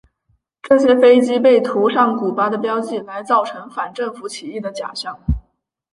[0.63, 5.19] 这些飞机被涂上古巴的标记来造成反政府起义的假象。